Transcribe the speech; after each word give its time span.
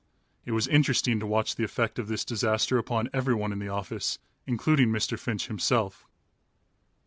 It 0.45 0.53
was 0.53 0.67
interesting 0.67 1.19
to 1.19 1.27
watch 1.27 1.53
the 1.55 1.63
effect 1.63 1.99
of 1.99 2.07
this 2.07 2.25
disaster 2.25 2.79
upon 2.79 3.11
every 3.13 3.35
one 3.35 3.51
in 3.51 3.59
the 3.59 3.69
office, 3.69 4.17
including 4.47 4.87
Mr. 4.89 5.15
Finch 5.19 5.45
himself. 5.45 6.07